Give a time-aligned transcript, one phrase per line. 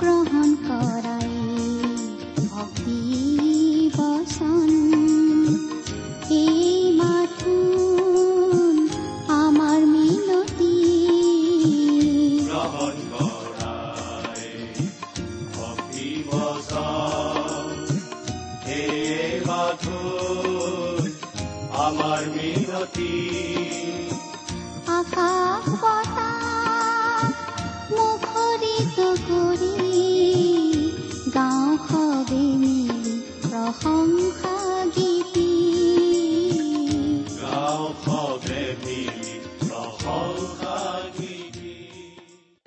[0.00, 1.19] গ্ৰহণ কৰাই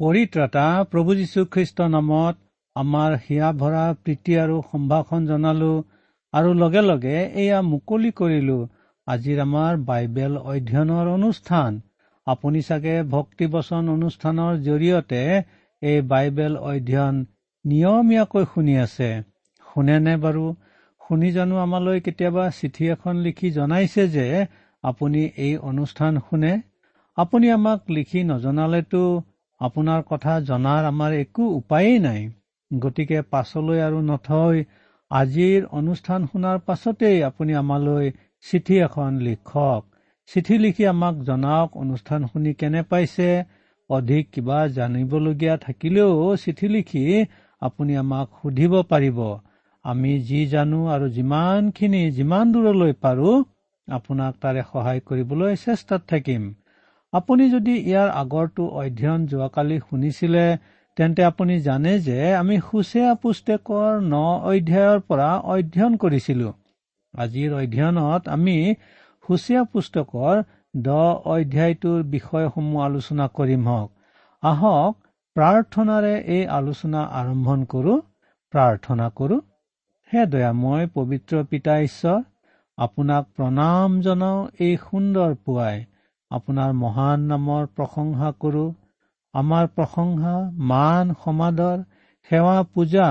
[0.04, 2.36] পৰিত্ৰাতা প্ৰভু যীশুখ্ৰীষ্টৰ নামত
[2.76, 5.70] আমাৰ হিয়া ভৰা প্ৰীতি আৰু সম্ভাষণ জনালো
[6.34, 8.58] আৰু লগে লগে এয়া মুকলি কৰিলো।
[9.08, 11.80] আজিৰ আমাৰ বাইবেল অধ্যয়নৰ অনুষ্ঠান।
[12.28, 15.22] আপুনি চাগে ভক্তিবচন অনুষ্ঠানৰ জৰিয়তে
[15.82, 17.16] এই বাইবেল অধ্যয়ন
[17.66, 19.10] নিয়মীয়াকৈ শুনি আছে।
[19.68, 20.46] শুনেনে বাৰু?
[21.02, 24.28] শুনি জানো আমালৈ কেতিয়াবা চিঠি এখন লিখি জনাইছে যে
[24.84, 26.54] আপুনি এই অনুষ্ঠান শুনে।
[27.18, 29.04] আপুনি আমাক লিখি নজনালেতো
[29.64, 32.22] আপোনাৰ কথা জনাৰ আমাৰ একো উপায়েই নাই।
[32.72, 34.58] গতিকে পাছলৈ আৰু নথৈ
[35.12, 38.06] আজিৰ অনুষ্ঠান শুনাৰ পাছতেই আপুনি আমালৈ
[38.46, 39.82] চিঠি এখন লিখক।
[40.30, 43.30] চিঠি লিখি আমাক জনাওক অনুষ্ঠান শুনি কেনে পাইছে
[43.90, 47.04] অধিক কিবা জানিবলগীয়া থাকিলেও চিঠি লিখি
[47.62, 49.20] আপুনি আমাক সুধিব পাৰিব।
[49.86, 53.32] আমি যি জানো আৰু যিমানখিনি যিমান দূৰলৈ পাৰো
[53.88, 56.44] আপোনাক তাৰে সহায় কৰিবলৈ চেষ্টাত থাকিম।
[57.14, 60.46] আপুনি যদি ইয়াৰ আগৰটো অধ্যয়ন যোৱাকালি শুনিছিলে
[60.98, 64.16] তেন্তে আপুনি জানে যে আমি সুচেয়া পুস্তেকৰ ন
[64.52, 66.50] অধ্যায়ৰ পৰা অধ্যয়ন কৰিছিলো।
[67.14, 68.58] আজিৰ অধ্যয়নত আমি
[69.28, 70.36] সুচীয়া পুস্তকৰ
[70.76, 73.90] দহ অধ্যায়টোৰ বিষয়সমূহ আলোচনা কৰিম হওক।
[74.44, 74.94] আহক
[75.36, 77.94] প্ৰাৰ্থনাৰে এই আলোচনা আৰম্ভ কৰো।
[78.54, 79.38] প্ৰাৰ্থনা কৰো।
[80.12, 82.20] হে দয়াময় পবিত্ৰ পিতা ঈশ্বৰ
[82.78, 85.78] আপোনাক প্ৰণাম জনাওঁ এই সুন্দৰ পুৱাই।
[86.34, 88.66] আপোনাৰ মহান নামৰ প্ৰশংসা কৰো।
[89.34, 90.34] আমাৰ প্ৰশংসা
[90.70, 91.84] মান সমাদৰ
[92.30, 93.08] সেৱা পূজা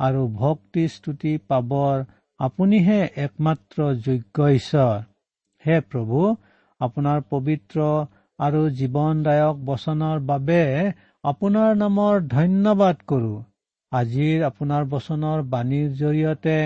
[0.00, 2.04] আৰু ভক্তি স্তুতি পাবৰ
[2.40, 4.96] আপুনিহে একমাত্ৰ যোগ্য ঈশ্বৰ।
[5.64, 6.20] হে প্ৰভু
[6.80, 7.86] আপোনাৰ পবিত্ৰ
[8.38, 10.60] আৰু জীৱনদায়ক বচনৰ বাবে
[11.24, 13.32] আপোনাৰ নামৰ ধন্যবাদ কৰো।
[13.92, 16.56] আজিৰ আপোনাৰ বচনৰ বাণীৰ জৰিয়তে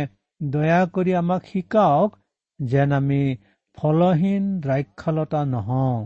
[0.40, 2.16] দয়া কৰি আমাক শিকাওক
[2.60, 3.22] যেন আমি
[3.78, 5.96] ফলহীন দ্ৰাক্ষালতা নহওঁ।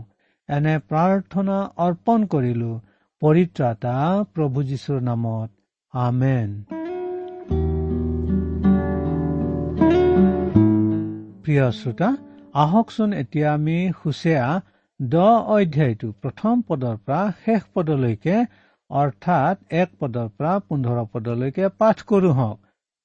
[0.49, 2.71] এনে প্ৰাৰ্থনা অৰ্পণ কৰিলো
[3.21, 3.95] পৰিত্ৰাতা
[4.33, 5.49] প্ৰভু যীশুৰ নামত।
[5.93, 6.49] আমেন।
[11.43, 12.09] প্ৰিয় শ্ৰোতা
[12.53, 14.45] আহকচোন এতিয়া আমি সুচেয়া
[14.99, 18.35] দহ অধ্যায়টো প্ৰথম পদৰ পৰা শেষ পদলৈকে
[18.89, 22.57] অৰ্থাৎ এক পদৰ পৰা পোন্ধৰ পদলৈকে পাঠ কৰো হওক।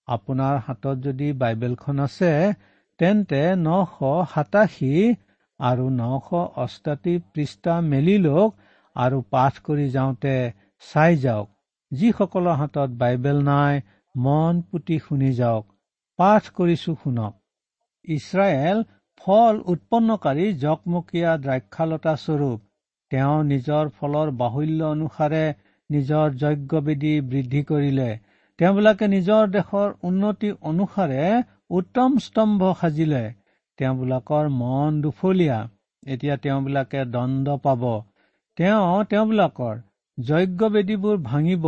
[0.09, 2.31] আপোনাৰ হাতত যদি বাইবেলখন আছে
[3.01, 3.95] তেন্তে নশ
[4.33, 4.93] সাতাশী
[5.61, 6.29] আৰু নশ
[6.65, 8.51] অষ্টাশী পৃষ্ঠা মেলি লওক
[8.97, 10.35] আৰু পাঠ কৰি যাওঁতে
[10.85, 11.49] চাই যাওক।
[11.93, 13.75] যিসকলৰ হাতত বাইবেল নাই
[14.15, 15.65] মন পুতি শুনি যাওক।
[16.19, 17.33] পাঠ কৰিছো শুনক।
[18.09, 18.79] ইছৰাইল
[19.21, 22.61] ফল উৎপন্নকাৰী জকমকীয়া দ্ৰাক্ষালতা স্বৰূপ।
[23.11, 25.45] তেওঁ নিজৰ ফলৰ বাহুল্য অনুসাৰে
[25.91, 28.11] নিজৰ যজ্ঞবেদী বৃদ্ধি কৰিলে।
[28.59, 31.23] তেওঁবিলাকে নিজৰ দেশৰ উন্নতি অনুসাৰে
[31.71, 33.25] উত্তম স্তম্ভ সাজিলে।
[33.79, 35.59] তেওঁবিলাকৰ মন দুফলীয়া।
[36.07, 37.83] এতিয়া তেওঁবিলাকে দণ্ড পাব।
[38.59, 39.77] তেওঁ তেওঁবিলাকৰ
[40.19, 41.65] যজ্ঞ বেদীবোৰ ভাঙিব।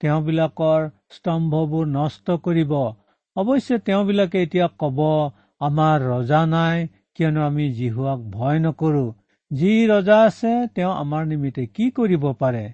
[0.00, 2.72] তেওঁবিলাকৰ স্তম্ভবোৰ নষ্ট কৰিব।
[3.36, 4.98] অৱশ্যে তেওঁবিলাকে এতিয়া কব
[5.60, 9.04] আমাৰ ৰজা নাই কিয়নো আমি জিহুৱাক ভয় নকৰো।
[9.50, 12.64] যি ৰজা আছে তেওঁ আমাৰ নিমিত্তে কি কৰিব পাৰে?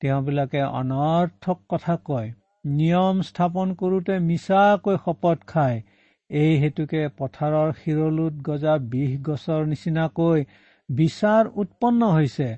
[0.00, 2.32] তেওঁবিলাকে অনৰ্থক কথা কয়।
[2.64, 5.82] নিয়ম স্থাপন কৰোতে মিছাকৈ শপত খায়।
[6.30, 10.44] এই হেতুকে পথাৰৰ শিৰলোত গজা বিষ গছৰ নিচিনাকৈ
[10.88, 12.48] বিচাৰ উৎপন্ন হৈছে।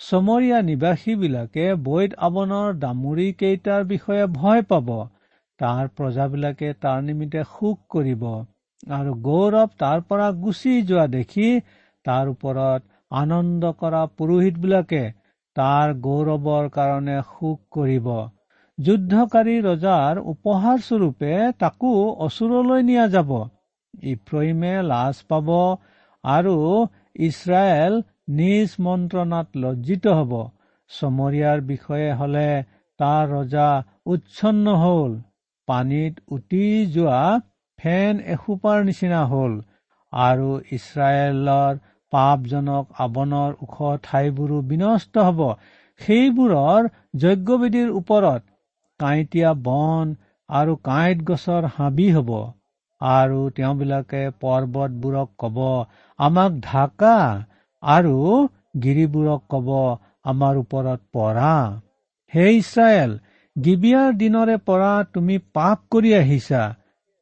[0.00, 4.90] চমৰীয়া নিবাসীবিলাকে বৈদ আৱনৰ দামোৰী কেইটাৰ বিষয়ে ভয় পাব।
[5.60, 8.24] তাৰ প্ৰজাবিলাকে তাৰ নিমিত্তে সুখ কৰিব
[8.92, 11.48] আৰু গৌৰৱ তাৰ পৰা গুচি যোৱা দেখি
[12.04, 12.82] তাৰ ওপৰত
[13.16, 15.02] আনন্দ কৰা পুৰোহিতবিলাকে
[15.56, 18.08] তাৰ গৌৰৱৰ কাৰণে সুখ কৰিব।
[18.78, 21.90] যুদ্ধকাৰী ৰজাৰ উপহাৰ স্বৰূপে তাকো
[22.24, 23.30] অচুৰলৈ নিয়া যাব।
[24.08, 25.48] ইফ্ৰহিমে লাজ পাব
[26.24, 26.56] আৰু
[27.28, 27.94] ইছৰাইল
[28.40, 30.34] নিজ মন্ত্ৰণাত লজ্জিত হব।
[30.90, 32.48] চমৰীয়াৰ বিষয়ে হলে
[33.00, 33.68] তাৰ ৰজা
[34.06, 35.14] উচ্ছন্ন হল।
[35.68, 37.22] পানীত উটি যোৱা
[37.78, 39.56] ফেন এসোপাৰ নিচিনা হল
[40.12, 41.80] আৰু ইছৰাইলৰ
[42.12, 45.40] পাপজনক আৱনৰ ওখ ঠাইবোৰো বিনষ্ট হব।
[46.00, 46.88] সেইবোৰৰ
[47.24, 48.42] যজ্ঞবিধিৰ ওপৰত
[49.00, 50.14] কাঁইটীয়া বন
[50.48, 52.30] আৰু কাঁইট গছৰ হাবি হব।
[53.00, 55.58] আৰু তেওঁবিলাকে পৰ্বতবোৰক কব
[56.18, 57.16] আমাক ঢাকা
[57.82, 58.16] আৰু
[58.84, 59.68] গিৰিবোৰক কব
[60.24, 61.52] আমাৰ ওপৰত পৰা।
[62.32, 63.12] হে ইছৰাইল
[63.56, 66.62] গিবিয়াৰ দিনৰে পৰা তুমি পাপ কৰি আহিছা।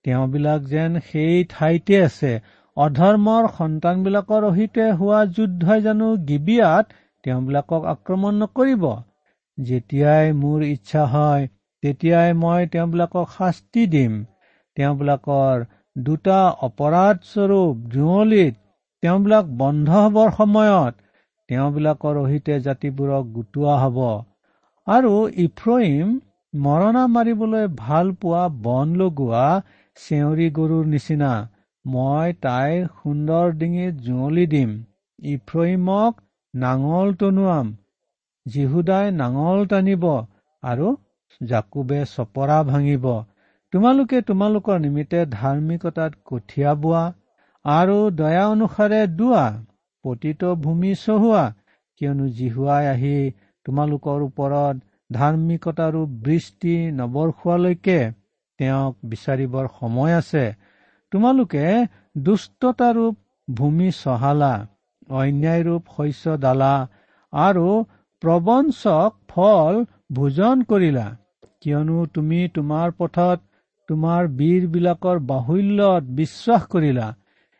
[0.04, 2.32] তেওঁবিলাক যেন সেই ঠাইতে আছে।
[2.76, 6.86] অধৰ্মৰ সন্তানবিলাকৰ অহিতে হোৱা যুদ্ধই জানো গিবিয়াত
[7.24, 8.86] তেওঁবিলাকক আক্ৰমণ নকৰিব।
[9.58, 11.44] যেতিয়াই মোৰ ইচ্ছা হয়
[11.84, 14.12] তেতিয়াই মই তেওঁবিলাকক শাস্তি দিম।
[14.76, 15.64] তেওঁবিলাকৰ
[15.96, 18.54] দুটা অপৰাধস্বৰূপ জুঁৱলিত
[19.02, 20.94] তেওঁবিলাক বন্ধ হবৰ সময়ত
[21.48, 23.98] তেওঁবিলাকৰ অহিতে জাতিবোৰক গোটোৱা হব।
[24.86, 25.12] আৰু
[25.44, 26.14] ইফ্ৰহিম
[26.52, 29.44] মৰণা মাৰিবলৈ ভাল পোৱা বন লগোৱা
[29.96, 31.30] চেউৰী গৰুৰ নিচিনা
[31.84, 34.74] মই তাইৰ সুন্দৰ ডিঙিত জুঁৱলি দিম।
[35.32, 36.20] ইফ্ৰহিমক
[36.54, 37.72] নাঙল টনোৱাম
[38.46, 40.04] জিহুদাই নাঙল টানিব
[40.62, 40.88] আৰু
[41.40, 43.06] জাকুবে চপৰা ভাঙিব।
[43.72, 47.04] তোমালোকে তোমালোকৰ নিমিত্তে ধাৰ্মিকতাত কঠীয়া বোৱা
[47.64, 49.44] আৰু দয়া অনুসাৰে দোৱা
[50.04, 51.44] পতিত ভূমি চহোৱা
[52.00, 53.16] কিয়নো জিহুৱাই আহি
[53.66, 54.76] তোমালোকৰ ওপৰত
[55.10, 57.98] ধাৰ্মিকতাৰো বৃষ্টি নবৰখোৱালৈকে
[58.60, 60.44] তেওঁক বিচাৰিবৰ সময় আছে।
[61.12, 61.64] তোমালোকে
[62.18, 63.14] দুষ্টতাৰূপ
[63.48, 64.54] ভূমি চহালা
[65.14, 66.74] অন্যায়ৰূপ শস্য দালা
[67.32, 67.68] আৰু
[68.22, 69.74] প্ৰবঞ্চক ফল
[70.12, 71.06] ভোজন কৰিলা।
[71.64, 73.44] কিয়নো তুমি তোমাৰ পথত
[73.88, 77.06] তোমাৰ বীৰবিলাকৰ বাহুল্যত বিশ্বাস কৰিলা।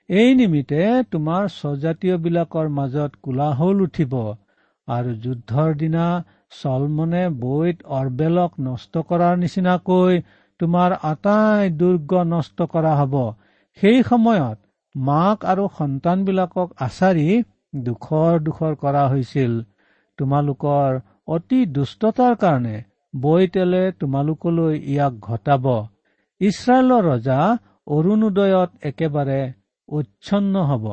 [0.08, 0.80] এই নিমিত্তে
[1.12, 4.16] তোমাৰ স্বজাতীয়বিলাকৰ মাজত কোলাহল উঠিব
[4.88, 6.06] আৰু যুদ্ধৰ দিনা
[6.56, 10.20] চলমনে বৈত অৰবেলক নষ্ট কৰাৰ নিচিনাকৈ
[10.60, 13.14] তোমাৰ আটাই দুৰ্গ নষ্ট কৰা হব।
[13.78, 14.58] সেই সময়ত
[14.94, 17.28] মাক আৰু সন্তানবিলাকক আচাৰি
[17.84, 19.54] দুখৰ দুখৰ কৰা হৈছিল।
[20.18, 21.00] তোমালোকৰ
[21.34, 22.76] অতি দুষ্টতাৰ কাৰণে
[23.14, 25.66] বৈতেলে তোমালোকলৈ ইয়াক ঘটাব।
[26.40, 27.38] ইছৰাইলৰ ৰজা
[27.87, 29.41] অৰুণোদয়ত একেবাৰে
[29.88, 30.84] উচ্ছন্ন হব।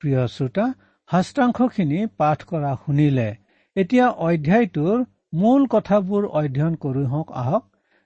[0.00, 0.66] প্ৰিয় শ্ৰোতা
[1.10, 3.28] শাস্ত্ৰাংশখিনি পাঠ কৰা শুনিলে।
[3.76, 7.64] এতিয়া অধ্যায়টোৰ মূল কথাবোৰ অধ্যয়ন কৰি হওক আহক।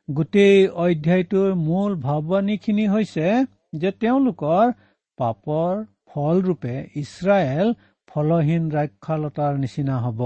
[0.08, 3.26] গোটেই অধ্যায়টোৰ মূল ভাৱবাণীখিনি হৈছে
[3.74, 4.64] যে তেওঁলোকৰ
[5.18, 5.72] পাপৰ
[6.10, 7.68] ফলৰূপে ইছৰাইল
[8.08, 10.20] ফলহীন ৰাক্ষালতাৰ নিচিনা হ'ব।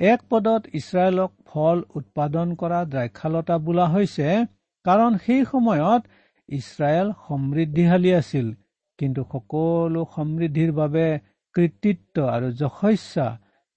[0.00, 4.28] এক পদত ইছৰাইলক ফল উৎপাদন কৰা দ্ৰাক্ষালতা বোলা হৈছে
[4.84, 6.02] কাৰণ সেই সময়ত
[6.48, 8.46] ইছৰাইল সমৃদ্ধিশালী আছিল।
[8.98, 11.06] কিন্তু সকলো সমৃদ্ধিৰ বাবে
[11.54, 13.26] কৃতিত্ব আৰু যশস্যা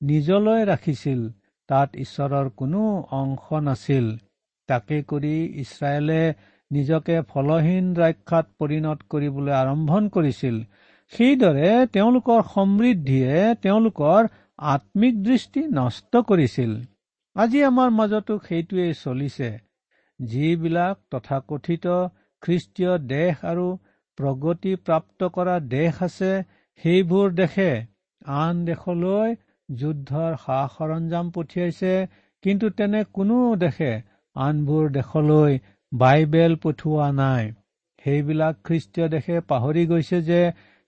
[0.01, 1.22] নিজলৈ ৰাখিছিল।
[1.70, 2.84] তাত ঈশ্বৰৰ কোনো
[3.20, 4.08] অংশ নাছিল।
[4.70, 6.22] তাকে কৰি ইছৰাইলে
[6.72, 10.56] নিজকে ফলহীন ৰাক্ষাত পৰিণত কৰিবলৈ আৰম্ভণ কৰিছিল।
[11.13, 14.22] সেইদৰে তেওঁলোকৰ সমৃদ্ধিয়ে তেওঁলোকৰ
[14.60, 16.74] আত্মিক দৃষ্টি নষ্ট কৰিছিল।
[17.36, 19.50] আজি আমাৰ মাজতো সেইটোৱেই চলিছে
[20.19, 21.95] যিবিলাক তথাকথিত
[22.43, 23.65] খ্ৰীষ্টীয় দেশ আৰু
[24.17, 26.29] প্ৰগতি প্ৰাপ্ত কৰা দেশ আছে
[26.81, 27.72] সেইবোৰ দেশে
[28.36, 29.36] আন দেশলৈ
[29.69, 31.93] যুদ্ধৰ সা সৰঞ্জাম পঠিয়াইছে
[32.43, 33.91] কিন্তু তেনে কোনো দেশে
[34.36, 35.60] আনবোৰ দেশলৈ
[35.91, 37.51] বাইবেল পঠোৱা নাই।
[38.03, 40.41] সেইবিলাক খ্ৰীষ্টীয় দেশে পাহৰি গৈছে যে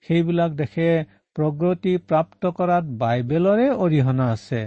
[0.06, 0.88] সেইবিলাক দেশে
[1.36, 4.62] প্ৰগতি প্ৰাপ্ত কৰাত বাইবেলৰে অৰিহণা আছে।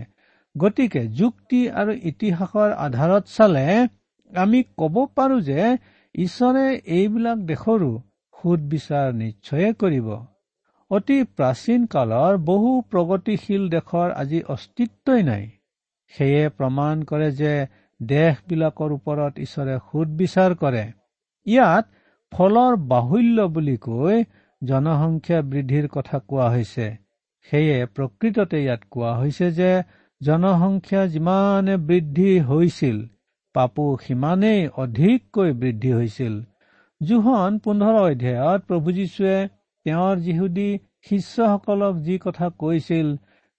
[0.55, 3.65] গতিকে যুক্তি আৰু ইতিহাসৰ আধাৰত চালে
[4.31, 5.61] আমি ক'ব পাৰো যে
[6.15, 6.65] ঈশ্বৰে
[6.97, 7.91] এইবিলাক দেশৰো
[8.35, 10.09] সুদ বিচাৰ নিশ্চয়ে কৰিব।
[10.91, 15.43] অতি প্ৰাচীন কালৰ বহু প্ৰগতিশীল দেশৰ আজি অস্তিত্বই নাই।
[16.13, 17.53] সেয়ে প্ৰমাণ কৰে যে
[17.99, 20.85] দেশবিলাকৰ ওপৰত ঈশ্বৰে সুদ বিচাৰ কৰে।
[21.45, 21.85] ইয়াত
[22.31, 24.17] ফলৰ বাহুল্য বুলি কৈ
[24.61, 26.87] জনসংখ্যা বৃদ্ধিৰ কথা কোৱা হৈছে।
[27.49, 29.71] সেয়ে প্ৰকৃততে ইয়াত কোৱা হৈছে যে
[30.21, 32.97] জনসংখ্যা যিমানে বৃদ্ধি হৈছিল
[33.55, 36.35] পাপো সিমানেই অধিককৈ বৃদ্ধি হৈছিল।
[37.01, 39.37] জোহন পোন্ধৰ অধ্যায়ত প্ৰভু যীশুৱে
[39.85, 40.69] তেওঁৰ যিহুদী
[41.09, 43.07] শিষ্যসকলক যি কথা কৈছিল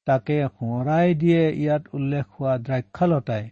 [0.06, 3.44] তাকে সোঁৱৰাই দিয়ে ইয়াত উল্লেখ হোৱা দ্ৰাক্ষালতাই।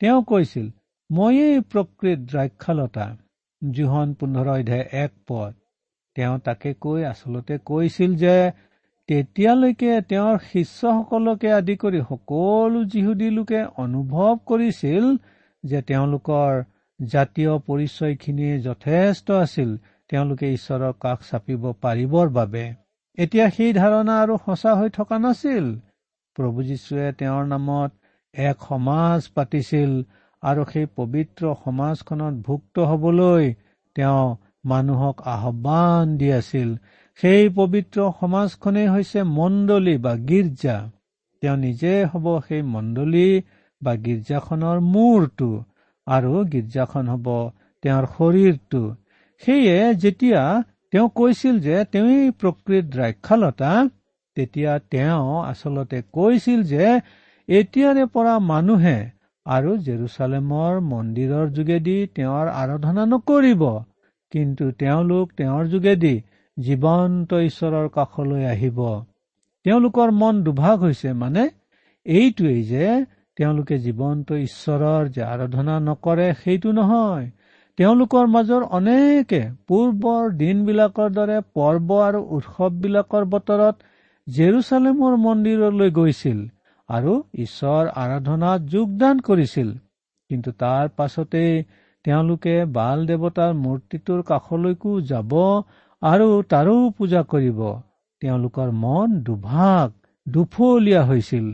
[0.00, 0.66] তেওঁ কৈছিল
[1.10, 3.06] ময়েই প্ৰকৃত দ্ৰাক্ষালতা।
[3.62, 5.52] জোহন পোন্ধৰ অধ্যায় এক পদ।
[6.16, 8.36] তেওঁ তাকে কৈ আচলতে কৈছিল যে
[9.08, 15.04] তেতিয়ালৈকে তেওঁৰ শিষ্যসকলকে আদি কৰি সকলো যিহুদী লোকে অনুভৱ কৰিছিল
[15.64, 16.50] যে তেওঁলোকৰ
[17.00, 19.70] জাতীয় পৰিচয়খিনি যথেষ্ট আছিল।
[20.10, 22.64] তেওঁলোকে ঈশ্বৰৰ কাষ চাপিব পাৰিবৰ বাবে।
[23.18, 25.66] এতিয়া সেই ধাৰণা আৰু সঁচা হৈ থকা নাছিল।
[26.36, 27.90] প্ৰভু যীশুৱে তেওঁৰ নামত
[28.34, 29.90] এক সমাজ পাতিছিল
[30.42, 33.44] আৰু সেই পবিত্ৰ সমাজখনত ভুক্ত হবলৈ
[33.96, 34.24] তেওঁ
[34.64, 36.70] মানুহক আহ্বান দি আছিল।
[37.20, 40.76] সেই পবিত্ৰ সমাজখনেই হৈছে মণ্ডলী বা গীৰ্জা।
[41.42, 43.28] তেওঁ নিজে হ'ব সেই মণ্ডলী
[43.82, 45.50] বা গীৰ্জাখনৰ মূৰটো
[46.06, 47.26] আৰু গীৰ্জাখন হ'ব
[47.84, 48.82] তেওঁৰ শৰীৰটো।
[49.42, 50.42] সেয়ে যেতিয়া
[50.90, 53.70] তেওঁ কৈছিল যে তেওঁই প্ৰকৃত দ্ৰাক্ষালতা
[54.36, 56.84] তেতিয়া তেওঁ আচলতে কৈছিল যে
[57.48, 58.98] এতিয়াৰে পৰা মানুহে
[59.46, 63.62] আৰু জেৰুচালেমৰ মন্দিৰৰ যোগেদি তেওঁৰ আৰাধনা নকৰিব।
[64.32, 66.14] কিন্তু তেওঁলোক তেওঁৰ যোগেদি
[66.56, 68.78] জীৱন্ত ঈশ্বৰৰ কাষলৈ আহিব।
[69.66, 71.44] তেওঁলোকৰ মন দুভাগ হৈছে মানে
[72.06, 72.86] এইটোৱেই যে
[73.36, 77.26] তেওঁলোকে জীৱন্ত ঈশ্বৰৰ যে আৰাধনা নকৰে সেইটো নহয়।
[77.78, 83.76] তেওঁলোকৰ মাজৰ অনেকে পূৰ্বৰ দিনবিলাকৰ দৰে পৰ্ব আৰু উৎসৱবিলাকৰ বতৰত
[84.26, 86.40] জেৰুচালেমৰ মন্দিৰলৈ গৈছিল
[86.88, 89.68] আৰু ঈশ্বৰ আৰাধনাত যোগদান কৰিছিল।
[90.30, 91.54] কিন্তু তাৰ পাছতেই
[92.04, 95.32] তেওঁলোকে বাল দেৱতাৰ মূৰ্তিটোৰ কাষলৈকো যাব
[96.02, 97.60] আৰু তাৰো পূজা কৰিব।
[98.22, 99.88] তেওঁলোকৰ মন দুভাগ
[100.26, 101.46] দুফলীয়া হৈছিল।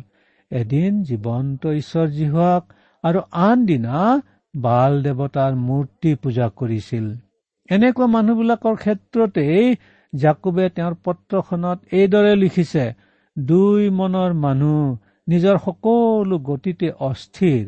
[0.51, 2.63] এদিন জীৱন্ত ঈশ্বৰ জীহুৱাক
[3.05, 4.05] আৰু আন দিনা
[4.55, 7.07] বাল দেৱতাৰ মূৰ্তি পূজা কৰিছিল।
[7.69, 9.67] এনেকুৱা মানুহবিলাকৰ ক্ষেত্ৰতেই
[10.13, 12.85] জাকুবে তেওঁৰ পত্ৰখনত এইদৰে লিখিছে
[13.37, 14.81] দুই মনৰ মানুহ
[15.29, 17.65] নিজৰ সকলো গতিতে অস্থিৰ।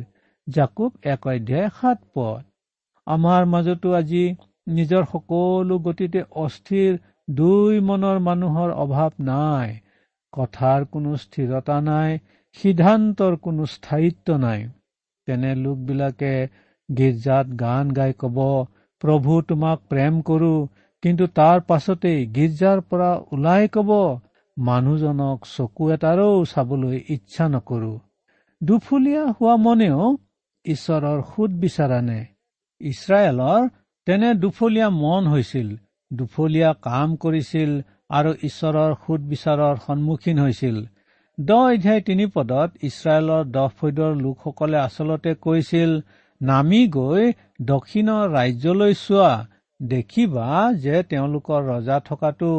[0.46, 2.42] জাকুব এক অধ্যায় সাত পদ
[3.10, 4.24] আমাৰ মাজতো আজি
[4.70, 6.98] নিজৰ সকলো গতিতে অস্থিৰ
[7.28, 9.70] দুই মনৰ মানুহৰ অভাৱ নাই।
[10.32, 12.18] কথাৰ কোনো স্থিৰতা নাই
[12.56, 14.60] সিদ্ধান্তৰ কোনো স্থায়িত্ব নাই।
[15.28, 16.34] তেনে লোকবিলাকে
[16.88, 18.38] গীৰ্জাত গান গাই কব
[19.02, 20.54] প্ৰভু তোমাক প্ৰেম কৰো।
[21.02, 23.90] কিন্তু তাৰ পাছতেই গীৰ্জাৰ পৰা ওলাই কব
[24.56, 27.92] মানুহজনক চকু এটাৰো চাবলৈ ইচ্ছা নকৰো।
[28.60, 30.10] দুফুলীয়া হোৱা মনেও
[30.64, 32.00] ঈশ্বৰৰ সুদ বিচাৰা
[32.80, 33.68] ইছৰাইলৰ
[34.06, 35.68] তেনে দুফলীয়া মন হৈছিল
[36.10, 37.70] দুফলীয়া কাম কৰিছিল
[38.18, 40.76] আৰু ঈশ্বৰৰ সুদ বিচাৰৰ সন্মুখীন হৈছিল।
[41.38, 45.90] দহ অধ্যায় তিনি পদত ইছৰাইলৰ দহ ফৈদৰ লোকসকলে আচলতে কৈছিল
[46.40, 47.24] নামি গৈ
[47.62, 49.32] দক্ষিণৰ ৰাজ্যলৈ চোৱা
[49.80, 50.48] দেখিবা
[50.84, 52.52] যে তেওঁলোকৰ ৰজা থকাটো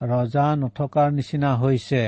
[0.00, 2.02] ৰজা নথকাৰ নিচিনা হৈছে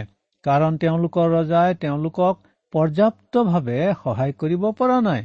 [0.44, 2.34] কাৰণ তেওঁলোকৰ ৰজাই তেওঁলোকক
[2.72, 5.22] পৰ্যাপ্তভাৱে সহায় কৰিব পৰা নাই।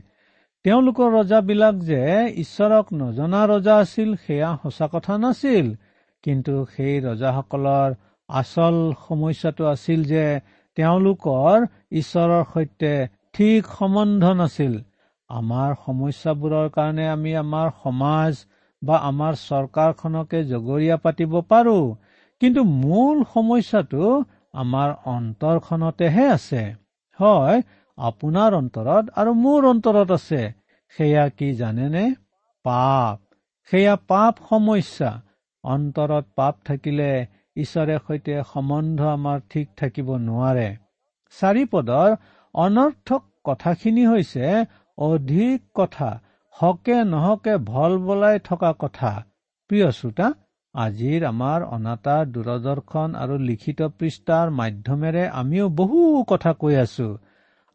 [0.65, 2.03] তেওঁলোকৰ ৰজাবিলাক যে
[2.36, 5.67] ঈশ্বৰক নজনা ৰজা আছিল সেয়া সঁচা কথা নাছিল।
[6.24, 7.93] কিন্তু সেই ৰজাসকলৰ
[8.29, 10.39] আচল সমস্যাটো আছিল যে
[10.75, 14.74] তেওঁলোকৰ ঈশ্বৰৰ সৈতে ঠিক সম্বন্ধ নাছিল।
[15.29, 18.34] আমাৰ সমস্যাবোৰৰ কাৰণে আমি আমাৰ সমাজ
[18.84, 21.95] বা আমাৰ চৰকাৰখনকে জগৰীয়া পাতিব পাৰো।
[22.39, 26.63] কিন্তু মূল সমস্যাটো আমাৰ অন্তৰখনতেহে আছে।
[27.19, 27.62] হয়
[27.97, 30.41] আপোনাৰ অন্তৰত আৰু মোৰ অন্তৰত আছে।
[30.97, 32.15] সেয়া কি জানেনে?
[32.65, 33.19] পাপ।
[33.71, 35.11] সেয়া পাপ সমস্যা।
[35.63, 40.67] অন্তৰত পাপ থাকিলে ঈশ্বৰে সৈতে সম্বন্ধ আমাৰ ঠিক থাকিব নোৱাৰে।
[41.39, 42.15] চাৰিপদৰ
[42.55, 44.65] অনৰ্থক কথাখিনি হৈছে
[44.97, 46.09] অধিক কথা
[46.55, 49.11] হকে নহকে ভল বলাই থকা কথা।
[49.69, 50.27] প্ৰিয় শ্ৰোতা
[50.75, 57.07] আজিৰ আমাৰ অনাতা দূৰদৰ্শন আৰু লিখিত পৃষ্ঠাৰ মাধ্যমেৰে আমিও বহু কথা কৈ আছো।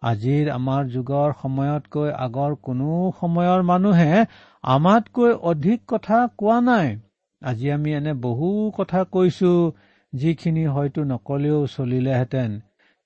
[0.02, 2.90] আজিৰ আমাৰ যুগৰ সময়তকৈ আগৰ কোনো
[3.21, 4.12] সময়ৰ মানুহে
[4.64, 6.88] আমাতকৈ অধিক কথা কোৱা নাই।
[7.42, 9.52] আজি আমি এনে বহু কথা কৈছো
[10.12, 12.57] যিখিনি হয়তো নকলেও চলিলেহেঁতেন।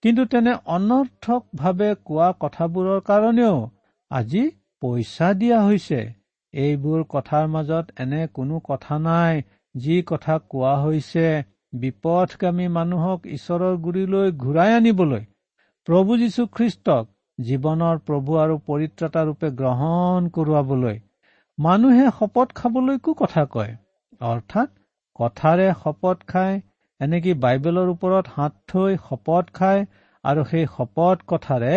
[0.03, 3.59] কিন্তু তেনে অনৰ্থকভাৱে কোৱা কথাবোৰৰ কাৰণেও
[4.11, 4.45] আজি
[4.83, 6.01] পইচা দিয়া হৈছে।
[6.55, 9.43] এইবোৰ কথাৰ মাজত এনে কোনো কথা নাই
[9.75, 11.29] যি কথা কোৱা হৈছে।
[11.75, 15.25] বিপথগামী মানুহক ঈশ্বৰৰ গুৰিলৈ ঘূৰাই আনিবলৈ
[15.89, 20.95] প্ৰভু যীশুখ্ৰীষ্টক জীৱনৰ প্ৰভু আৰু পৰিত্ৰতা ৰূপে গ্ৰহণ কৰোৱাবলৈ
[21.59, 23.75] মানুহে শপত খাবলৈকো কথা কয়।
[24.29, 24.71] অৰ্থাৎ
[25.19, 26.57] কথাৰে শপত খায়
[27.01, 29.85] এনেকি বাইবেলৰ ওপৰত হাত থৈ শপত খায়
[30.25, 31.75] আৰু সেই শপত কথাৰে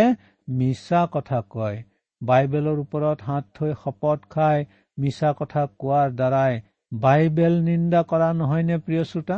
[0.47, 1.77] মিছা কথা কয়।
[2.21, 4.65] বাইবেলৰ ওপৰত হাত থৈ শপত খাই
[4.97, 6.61] মিছা কথা কোৱাৰ দ্বাৰাই
[6.91, 9.37] বাইবেল নিন্দা কৰা নহয়নে প্ৰিয় শ্ৰোতা?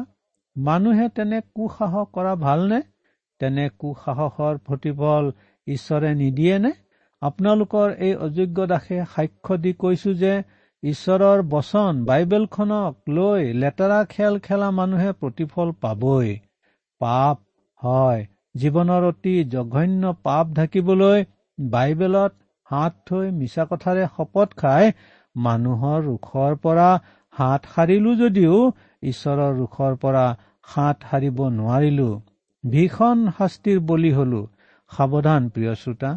[0.56, 2.82] মানুহে তেনে কুসাহস কৰা ভালনে?
[3.42, 5.32] তেনে কুসাহসৰ প্ৰতিফল
[5.68, 6.72] ঈশ্বৰে নিদিয়েনে?
[7.22, 10.34] আপোনালোকৰ এই অযোগ্য দাসে সাক্ষ্য দি কৈছো যে
[10.84, 16.36] ঈশ্বৰৰ বচন বাইবেলখনক লৈ লেতেৰা খেল খেলা মানুহে প্ৰতিফল পাবই।
[17.02, 17.38] পাপ
[17.82, 18.22] হয়।
[18.56, 21.26] জীৱনৰ অতি জঘন্য পাপ ঢাকিবলৈ
[21.58, 22.34] বাইবেলত
[22.68, 24.92] হাত থৈ মিছা কথাৰে শপত খাই
[25.36, 26.90] মানুহৰ ৰোষৰ পৰা
[27.34, 28.58] হাত সাৰিলো যদিও
[29.04, 30.26] ঈশ্বৰৰ ৰোষৰ পৰা
[30.72, 32.10] হাত সাৰিব নোৱাৰিলো।
[32.64, 34.42] ভীষণ শাস্তিৰ বলি হলো।
[34.92, 36.12] সাৱধান প্ৰিয় শ্ৰোতা।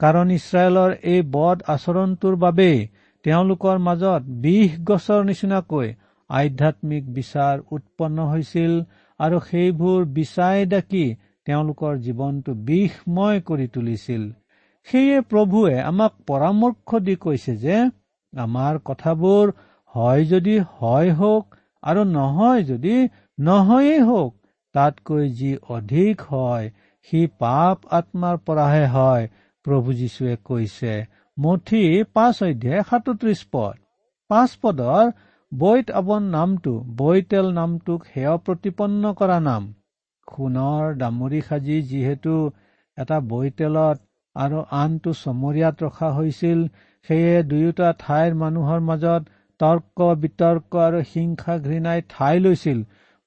[0.00, 2.78] কাৰণ ইছৰাইলৰ এই বদ আচৰণটোৰ বাবেই
[3.24, 5.88] তেওঁলোকৰ মাজত বিষ গছৰ নিচিনাকৈ
[6.30, 8.72] আধ্যাত্মিক বিচাৰ উৎপন্ন হৈছিল
[9.20, 11.04] আৰু সেইবোৰ বিচাই ডাকি
[11.46, 14.22] তেওঁলোকৰ জীৱনটো বিষময় কৰি তুলিছিল।
[14.86, 17.76] সেয়ে প্ৰভুৱে আমাক পৰামৰ্শ দি কৈছে যে
[18.32, 19.52] আমাৰ কথাবোৰ
[19.94, 21.44] হয় যদি হয় হওক
[21.82, 22.96] আৰু নহয় যদি
[23.40, 24.32] নহয়েই হওক
[24.74, 26.70] তাতকৈ যি অধিক হয়
[27.08, 29.28] সি পাপ আত্মাৰ পৰাহে হয়
[29.66, 30.94] প্ৰভু যীশুৱে কৈছে।
[31.36, 31.82] মঠি
[32.14, 33.74] পাঁচ অধ্যায় সাতত্ৰিশ পদ।
[34.30, 35.12] পাঁচ পদৰ
[35.52, 39.68] বৈত আৱন নামটো বৈতেল নামটোক সেয় প্ৰতিপন্ন কৰা নাম।
[40.28, 42.34] সোণৰ দামৰি সাজি যিহেতু
[42.98, 43.98] এটা বৈতেলত
[44.36, 46.60] আৰু আনটো চমৰীয়াত ৰখা হৈছিল
[47.08, 49.22] সেয়ে দুয়োটা ঠাইৰ মানুহৰ মাজত
[49.60, 52.78] তৰ্ক বিতৰ্ক আৰু হিংসা ঘৃণাই ঠাই লৈছিল।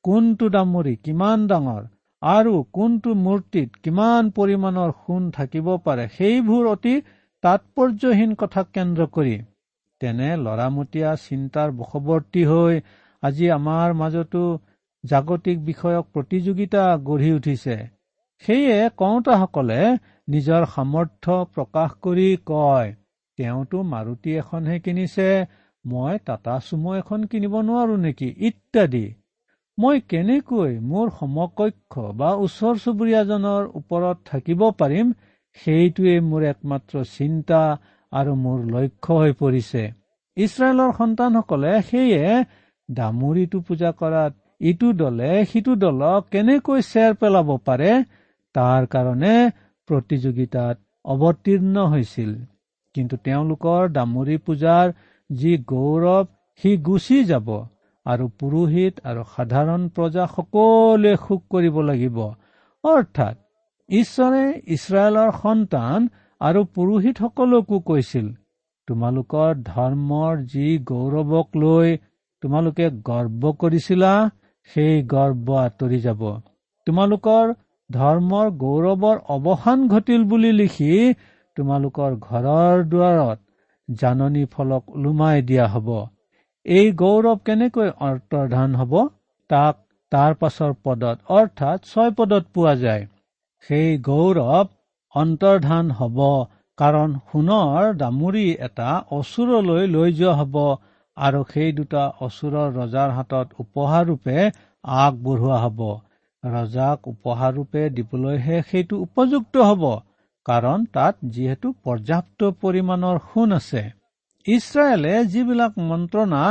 [0.08, 1.84] কোনটো দামৰি কিমান ডাঙৰ
[2.22, 6.94] আৰু কোনটো মূৰ্তিত কিমান পৰিমাণৰ সোণ থাকিব পাৰে সেইবোৰ অতি
[7.44, 9.34] তাৎপৰ্যহীন কথাক কেন্দ্ৰ কৰি।
[10.02, 12.80] তেনে লৰামতীয়া চিন্তাৰ বশৱৰ্তী হৈ
[13.24, 14.46] আজি আমাৰ মাজতো
[15.04, 17.78] জাগতিক বিষয়ক প্ৰতিযোগিতা গঢ়ি উঠিছে।
[18.44, 19.82] সেয়ে কওঁতাসকলে
[20.30, 22.90] নিজৰ সামৰ্থ্য প্ৰকাশ কৰি কয়
[23.38, 25.30] তেওঁতো মাৰুতি এখনহে কিনিছে
[25.86, 28.30] মই টাটা চুমু এখন কিনিব নোৱাৰো নেকি?
[28.50, 29.06] ইত্যাদি।
[29.78, 35.12] মই কেনেকৈ মোৰ সমকক্ষ বা ওচৰ চুবুৰীয়াজনৰ ওপৰত থাকিব পাৰিম
[35.58, 37.60] সেইটোৱে মোৰ একমাত্ৰ চিন্তা
[38.12, 39.84] আৰু মোৰ লক্ষ্য হৈ পৰিছে।
[40.38, 42.24] ইছৰাইলৰ সন্তানসকলে সেয়ে
[42.90, 47.94] দামুৰিটো পূজা কৰাত ইটো দলে সিটো দলক কেনেকৈ চেৰ পেলাব পাৰে
[48.56, 49.34] তাৰ কাৰণে
[49.90, 52.32] প্ৰতিযোগিতাত অৱতীৰ্ণ হৈছিল।
[52.96, 54.86] কিন্তু তেওঁলোকৰ দামৰি পূজাৰ
[55.30, 56.24] যি গৌৰৱ
[56.62, 57.48] সি গুচি যাব।
[58.08, 62.18] আৰু পুৰোহিত আৰু সাধাৰণ প্ৰজা সকলোৱে সুখ কৰিব লাগিব।
[62.84, 63.36] অৰ্থাৎ
[63.90, 66.10] ঈশ্বৰে ইছৰাইলৰ সন্তান
[66.42, 68.28] আৰু পুৰোহিতসকলকো কৈছিল
[68.88, 71.98] তোমালোকৰ ধৰ্মৰ যি গৌৰৱক লৈ
[72.44, 74.12] তোমালোকে গৰ্ব কৰিছিলা
[74.70, 76.22] সেই গৰ্ব আঁতৰি যাব।
[76.88, 77.46] তোমালোকৰ
[77.90, 80.94] ধৰ্মৰ গৌৰৱৰ অৱসান ঘটিল বুলি লিখি
[81.58, 83.40] তোমালোকৰ ঘৰৰ দুৱাৰত
[83.98, 85.90] জাননী ফলক ওলোমাই দিয়া হব।
[86.68, 88.94] এই গৌৰৱ কেনেকৈ অন্তৰ্ধান হব?
[89.50, 89.78] তাক
[90.12, 93.06] তাৰ পাছৰ পদত অৰ্থাৎ ছয় পদত পোৱা যায়।
[93.70, 94.68] সেই গৌৰৱ
[95.16, 96.20] অন্তৰ্ধান হব
[96.78, 100.58] কাৰণ সোণৰ দামুৰি এটা অচুৰলৈ লৈ যোৱা হব
[101.18, 104.38] আৰু সেই দুটা অচুৰৰ ৰজাৰ হাতত উপহাৰ ৰূপে
[105.00, 105.80] আগবঢ়োৱা হব।
[106.44, 109.88] ৰজাক উপহাৰ ৰূপে দিবলৈহে সেইটো উপযুক্ত হব
[110.46, 113.84] কাৰণ তাত যিহেতু পৰ্যাপ্ত পৰিমাণৰ সোণ আছে।
[114.48, 116.42] ইছৰাইলে যিবিলাক মন্ত্ৰণা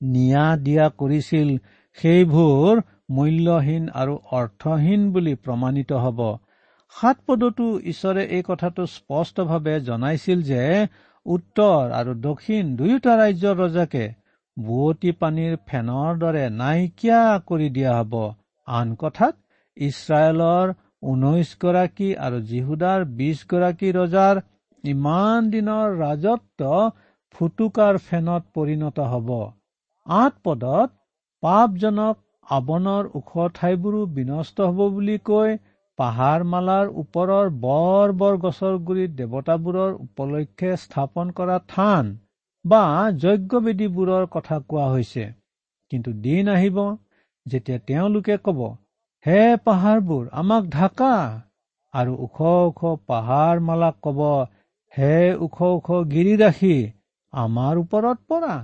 [0.00, 1.50] নিয়া দিয়া কৰিছিল
[1.98, 2.82] সেইবোৰ
[3.16, 6.20] মূল্যহীন আৰু অৰ্থহীন বুলি প্ৰমাণিত হ'ব।
[6.94, 10.62] সাত পদতো ঈশ্বৰে এই কথাটো স্পষ্টভাৱে জনাইছিল যে
[11.26, 14.04] উত্তৰ আৰু দক্ষিণ দুয়োটা ৰাজ্যৰ ৰজাকে
[14.56, 18.14] বুৱতী পানীৰ ফেনৰ দৰে নাইকিয়া কৰি দিয়া হব।
[18.68, 19.34] আন কথাত
[19.76, 20.66] ইছৰাইলৰ
[21.10, 24.34] ঊনৈশগৰাকী আৰু জিহুদাৰ বিশগৰাকী ৰজাৰ
[24.84, 26.60] ইমান দিনৰ ৰাজত্ব
[27.36, 29.30] ফুটুকাৰ ফেনত পৰিণত হব।
[30.06, 30.94] আঠ পদত
[31.42, 35.56] পাপজনক আৱনৰ ওখ ঠাইবোৰো বিনষ্ট হব বুলি কৈ
[35.98, 42.10] পাহাৰ মালাৰ ওপৰৰ বৰ বৰ গছৰ গুৰিত দেৱতাবোৰৰ উপলক্ষে স্থাপন কৰা থান
[42.64, 42.82] বা
[43.22, 45.24] যজ্ঞবেদীবোৰৰ কথা কোৱা হৈছে।
[45.92, 46.78] কিন্তু দিন আহিব
[47.46, 48.60] যেতিয়া তেওঁলোকে কব
[49.26, 51.12] হে পাহাৰবোৰ আমাক ঢাকা।
[51.94, 54.20] আৰু ওখ ওখ পাহাৰ মালাক কব
[54.94, 55.14] হে
[55.46, 56.76] ওখ ওখ গিৰি ৰাখি
[57.32, 58.54] আমাৰ ওপৰত পৰা।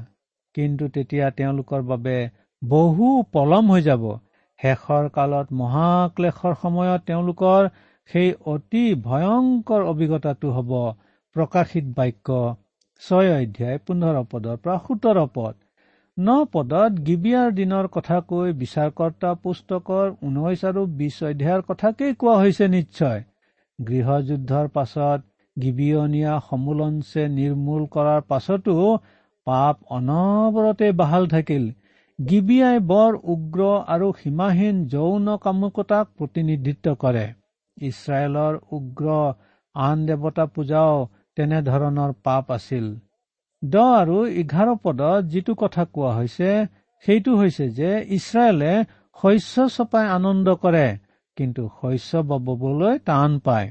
[0.54, 2.16] কিন্তু তেতিয়া তেওঁলোকৰ বাবে
[2.62, 4.04] বহু পলম হৈ যাব।
[4.60, 7.68] শেষৰ কালত মহাক্লেশৰ সময়ত তেওঁলোকৰ
[8.10, 10.70] সেই অতি ভয়ংকৰ অভিজ্ঞতাটো হ'ব।
[11.36, 12.38] প্ৰকাশিত বাক্য
[13.02, 15.54] ছয় অধ্যায় পোন্ধৰ পদৰ পৰা সোতৰ পদ।
[16.16, 22.68] ন পদত গিবিয়াৰ দিনৰ কথা কৈ বিচাৰকৰ্তা পুস্তকৰ ঊনৈশ আৰু বিশ অধ্যায়ৰ কথাকেই কোৱা হৈছে
[22.68, 23.22] নিশ্চয়।
[23.78, 25.20] গৃহযুদ্ধৰ পাছত
[25.56, 28.74] গিবিয়নীয়া সমোলঞ্চে নিৰ্মূল কৰাৰ পাছতো
[29.46, 31.64] পাপ অনবৰতে বাহাল থাকিল।
[32.18, 37.26] গিবিয়াই বৰ উগ্ৰ আৰু সীমাহীন যৌন কামুকতাক প্ৰতিনিধিত্ব কৰে।
[37.76, 39.08] ইছৰাইলৰ উগ্ৰ
[39.74, 40.94] আন দেৱতা পূজাও
[41.36, 42.86] তেনেধৰণৰ পাপ আছিল।
[43.62, 46.50] দহ আৰু এঘাৰ পদত যিটো কথা কোৱা হৈছে
[47.04, 48.72] সেইটো হৈছে যে ইছৰাইলে
[49.16, 50.88] শস্য চপাই আনন্দ কৰে
[51.36, 53.68] কিন্তু শস্য বাবলৈ টান পায়।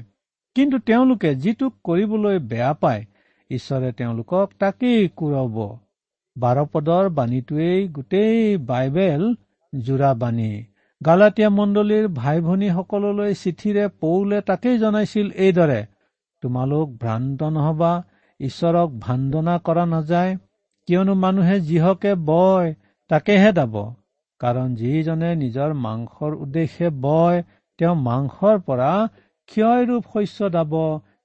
[0.56, 3.02] কিন্তু তেওঁলোকে যিটোক কৰিবলৈ বেয়া পায়
[3.50, 5.56] ঈশ্বৰে তেওঁলোকক তাকেই কুৰাব।
[6.36, 9.22] বাৰ পদৰ বাণীটোৱেই গোটেই বাইবেল
[9.72, 10.52] যোৰা বাণী।
[11.00, 15.80] গালাটীয়া মণ্ডলীৰ ভাই ভনীসকললৈ চিঠিৰে পৌলে তাকেই জনাইছিল এইদৰে
[16.42, 17.92] তোমালোক ভ্ৰান্ত নহবা
[18.40, 20.32] ঈশ্বৰক ভান্দনা কৰা নাযায়
[20.88, 22.68] কিয়নো মানুহে যিহকে বয়
[23.10, 23.74] তাকেহে দাব।
[24.40, 27.42] কাৰণ যিজনে নিজৰ মাংসৰ উদ্দেশ্যে বয়
[27.78, 28.92] তেওঁ মাংসৰ পৰা
[29.52, 30.72] ক্ষয়ৰূপ শস্য দাব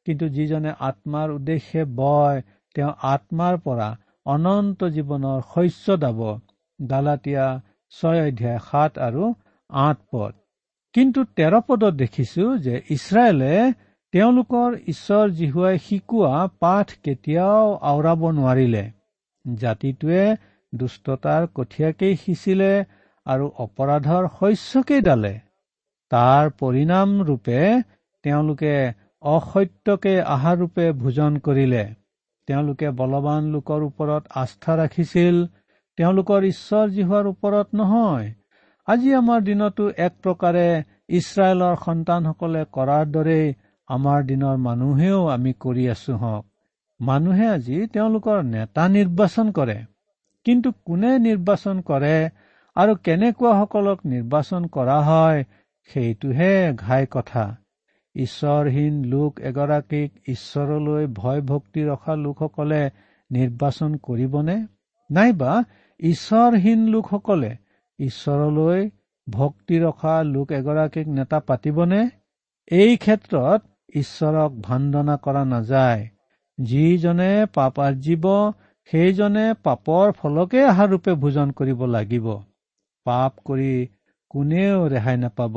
[0.08, 2.38] কিন্তু যিজনে আত্মাৰ উদ্দেশ্যে বয়
[2.76, 3.90] তেওঁ আত্মাৰ পৰা
[4.34, 6.20] অনন্ত জীৱনৰ শস্য দাব।
[6.80, 7.46] গালাটীয়া
[7.94, 9.24] ছয় অধ্যায় সাত আৰু
[9.70, 10.34] আঠ পদ।
[10.96, 13.54] কিন্তু তেৰ পদত দেখিছো যে ইছৰাইলে
[14.13, 18.84] তেওঁলোকৰ ঈশ্বৰ জীহুৱাই শিকোৱা পাঠ কেতিয়াও আওৰাব নোৱাৰিলে।
[19.46, 20.24] জাতিটোৱে
[20.74, 22.72] দুষ্টতাৰ কঠীয়াকেই সিঁচিলে
[23.26, 25.34] আৰু অপৰাধৰ শস্যকেই ডালে
[26.12, 27.62] তাৰ পৰিণাম ৰূপে
[28.28, 28.74] তেওঁলোকে
[29.34, 31.84] অসত্যকে আহাৰ ৰূপে ভোজন কৰিলে।
[32.48, 35.46] তেওঁলোকে বলৱান লোকৰ ওপৰত আস্থা ৰাখিছিল।
[35.98, 38.28] তেওঁলোকৰ ঈশ্বৰ জীহুৱাৰ ওপৰত নহয়।
[38.88, 40.66] আজি আমাৰ দিনতো এক প্ৰকাৰে
[41.10, 43.48] ইছৰাইলৰ সন্তানসকলে কৰাৰ দৰেই
[43.90, 46.46] আমাৰ দিনৰ মানুহেও আমি কৰি আছো হওক।
[47.00, 49.78] মানুহে আজি তেওঁলোকৰ নেতা নিৰ্বাচন কৰে।
[50.46, 52.16] কিন্তু কোনে নিৰ্বাচন কৰে
[52.76, 55.46] আৰু কেনেকুৱাসকলক নিৰ্বাচন কৰা হয়
[55.90, 57.46] সেইটোহে ঘাই কথা।
[58.17, 62.89] ঈশ্বৰহীন লোক এগৰাকীক ঈশ্বৰলৈ ভয় ভক্তি ৰখা লোকসকলে
[63.32, 64.56] নিৰ্বাচন কৰিবনে?
[65.12, 65.63] নাইবা
[65.99, 67.56] ঈশ্বৰহীন লোকসকলে
[67.99, 68.89] ঈশ্বৰলৈ
[69.30, 72.10] ভক্তি ৰখা লোক এগৰাকীক নেতা পাতিবনে?
[72.71, 73.62] এই ক্ষেত্ৰত
[73.95, 76.08] ঈশ্বৰক ভান্দনা কৰা নাযায়।
[76.62, 78.25] যিজনে পাপ আৰ্জিব
[78.91, 82.39] সেইজনে পাপৰ ফলকে আহাৰ ৰূপে ভোজন কৰিব লাগিব।
[83.03, 83.88] পাপ কৰি
[84.30, 85.56] কোনেও ৰেহাই নাপাব।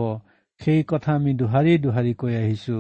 [0.61, 2.79] সেই কথা আমি দোহাৰি দোহাৰি কৈ আহিছো।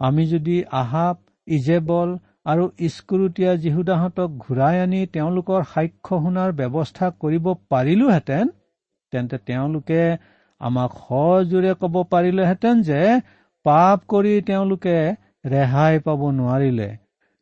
[0.00, 1.16] আমি যদি আহাব
[1.46, 2.10] ইজেবল
[2.46, 8.52] আৰু স্কুৰুটীয়া যীহুদাহঁতক ঘূৰাই আনি তেওঁলোকৰ সাক্ষ্য শুনাৰ ব্যৱস্থা কৰিব পাৰিলোহেঁতেন
[9.12, 10.00] তেন্তে তেওঁলোকে
[10.60, 13.00] আমাক সজোৰে কব পাৰিলেহেঁতেন যে
[13.66, 14.96] পাপ কৰি তেওঁলোকে
[15.46, 16.88] ৰেহাই পাব নোৱাৰিলে।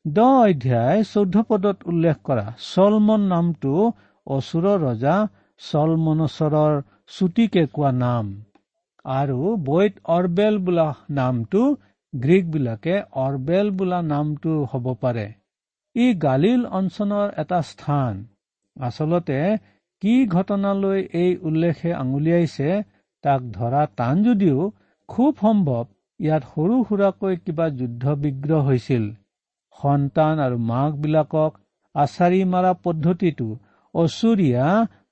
[0.05, 3.73] দহ অধ্যায় চৈধ্য পদত উল্লেখ কৰা চলমন নামটো
[4.27, 5.17] অচুৰৰ ৰজা
[5.61, 6.73] চলমনচৰৰ
[7.15, 8.25] চুটিকে কোৱা নাম।
[9.05, 11.63] আৰু বৈত অৰবেল বোলা নামটো
[12.13, 15.27] গ্ৰীক বিলাকে অৰবেল বোলা নামটো হ'ব পাৰে
[15.97, 18.23] ই গালিল অঞ্চলৰ এটা স্থান
[18.77, 19.39] আচলতে
[20.03, 22.69] কি ঘটনালৈ এই উল্লেখে আঙুলিয়াইছে
[23.25, 24.67] তাক ধৰা টান যদিও
[25.09, 25.85] খুব সম্ভৱ
[26.21, 29.05] ইয়াত সৰু সুৰাকৈ কিবা যুদ্ধ বিগ্ৰহ হৈছিল
[29.79, 31.53] সন্তান আৰু মাকবিলাকক
[31.95, 33.49] আচাৰি মাৰা পদ্ধতিটো
[33.95, 34.67] অচুৰীয়া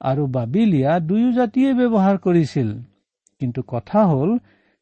[0.05, 2.69] আৰু বাবিলিয়া দুয়ো জাতিয়ে ব্যৱহাৰ কৰিছিল
[3.41, 4.31] কিন্তু কথা হ'ল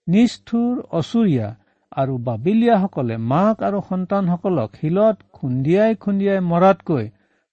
[0.06, 1.48] নিষ্ঠুৰ অচুৰীয়া
[1.92, 7.04] আৰু বাবিলিয়াসকলে মাক আৰু সন্তানসকলক শিলত খুন্দিয়াই খুন্দিয়াই মৰাতকৈ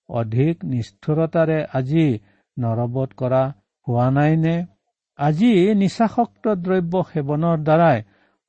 [0.09, 2.05] অধিক নিষ্ঠুৰতাৰে আজি
[2.57, 3.43] নৰবধ কৰা
[3.87, 4.55] হোৱা নাইনে?
[5.19, 7.99] আজি নিচাসক্ত দ্ৰব্য সেৱনৰ দ্বাৰাই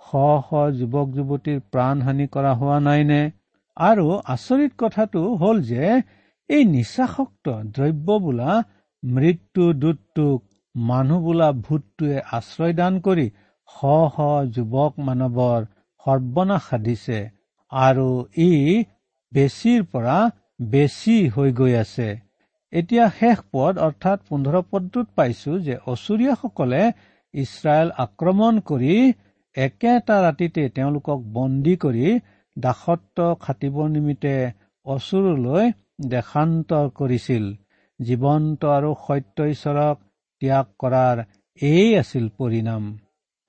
[0.01, 0.11] শ
[0.47, 3.21] শ যুৱক যুৱতীৰ প্ৰাণ হানি কৰা হোৱা নাইনে?
[3.77, 5.85] আৰু আচৰিত কথাটো হ'ল যে
[6.51, 8.57] এই নিচাসক্ত দ্ৰব্য বোলা
[9.03, 10.41] মৃত্যু দূতটোক
[10.75, 13.27] মানুহ বোলা ভূতটোৱে আশ্ৰয় দান কৰি
[13.69, 15.67] শ শ যুৱক মানৱৰ
[16.07, 17.19] সৰ্বনাশ সাধিছে
[17.73, 18.09] আৰু
[18.41, 18.51] ই
[19.33, 20.17] বেছিৰ পৰা
[20.73, 22.09] বেছি হৈ গৈ আছে।
[22.73, 26.83] এতিয়া শেষ পদ অৰ্থাৎ পোন্ধৰ পদটোত পাইছো যে অচুৰীয়াসকলে
[27.35, 28.95] ইছৰাইল আক্ৰমণ কৰি
[29.57, 32.07] একেটা ৰাতিতে তেওঁলোকক বন্দী কৰি
[32.57, 34.35] দাসত্ব খাটিবৰ নিমিত্তে
[34.87, 35.65] অচুৰলৈ
[36.13, 37.45] দেশান্তৰ কৰিছিল।
[38.01, 39.97] জীৱন্ত আৰু সত্য ঈশ্বৰক
[40.43, 41.25] ত্যাগ কৰাৰ
[41.61, 42.87] এই আছিল পৰিণাম।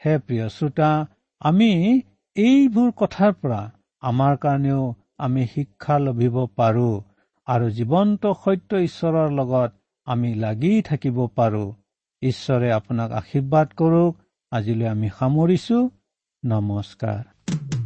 [0.01, 0.89] হে প্ৰিয় শ্ৰোতা
[1.41, 1.69] আমি
[2.35, 3.61] এইবোৰ কথাৰ পৰা
[4.03, 4.83] আমাৰ কাৰণেও
[5.17, 6.89] আমি শিক্ষা লভিব পাৰো
[7.47, 9.71] আৰু জীৱন্ত সত্য ঈশ্বৰৰ লগত
[10.07, 11.65] আমি লাগি থাকিব পাৰো।
[12.21, 14.13] ঈশ্বৰে আপোনাক আশীৰ্বাদ কৰক।
[14.51, 15.79] আজিলৈ আমি সামৰিছো।
[16.43, 17.82] নমস্কাৰ।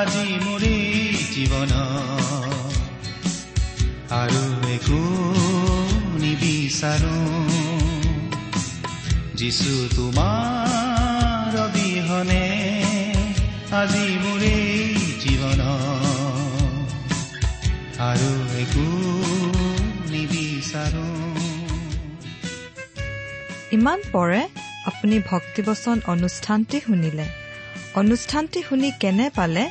[0.00, 0.76] আজি মোৰে
[1.34, 1.72] জীৱন।
[4.10, 5.00] আৰু একো
[6.18, 7.18] নিবিচাৰো।
[9.34, 12.44] যিছু তোমাৰ অবিহনে
[13.72, 14.56] আজি মোৰে
[15.20, 15.60] জীৱন।
[17.98, 18.86] আৰু একো
[20.10, 21.08] নিবিচাৰো।
[23.72, 24.48] ইমান পৰে
[24.86, 27.24] আপুনি ভক্তিবচন অনুষ্ঠানটি শুনিলে।
[27.94, 29.70] অনুষ্ঠানটি শুনি কেনে পালে?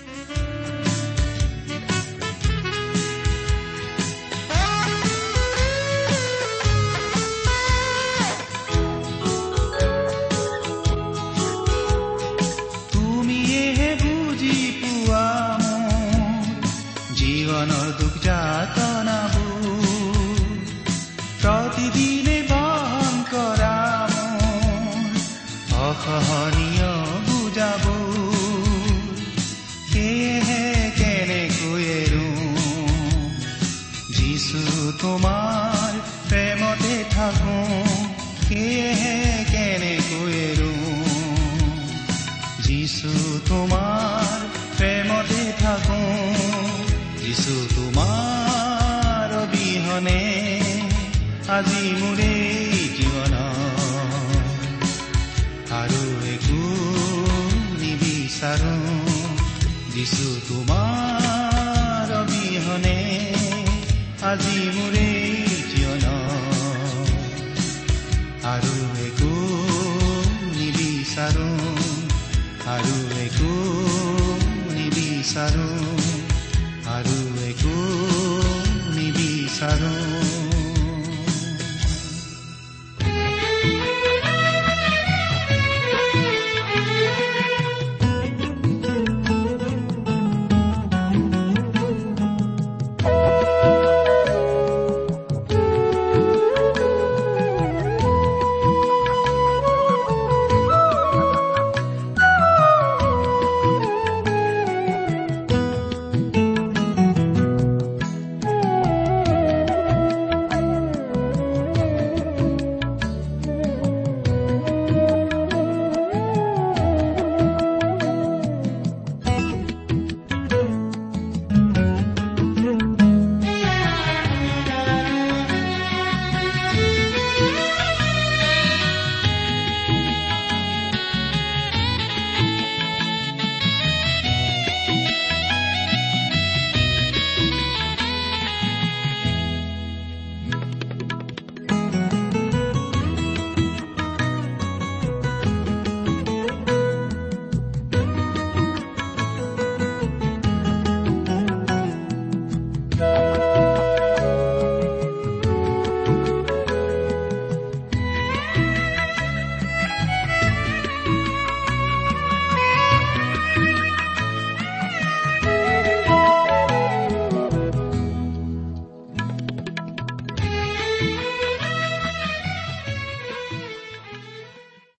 [18.13, 18.90] জীৱনৰ